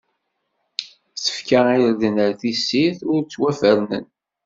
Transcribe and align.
Tefka 1.23 1.61
irden 1.85 2.15
ar 2.25 2.31
tessirt, 2.41 2.99
ur 3.11 3.19
ttwafernen. 3.23 4.05